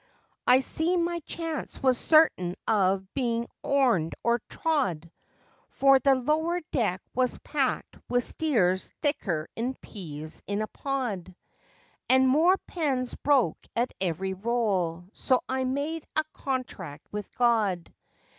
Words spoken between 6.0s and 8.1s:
lower deck was packed